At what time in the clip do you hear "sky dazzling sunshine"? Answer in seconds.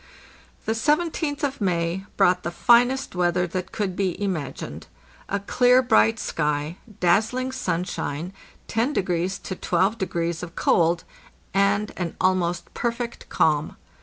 6.17-8.33